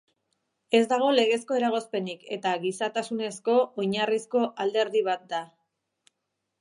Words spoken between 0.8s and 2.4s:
dago legezko eragozpenik